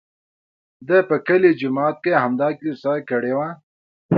[0.87, 3.49] ده په کلي جومات کې همدا کیسه کړې وه.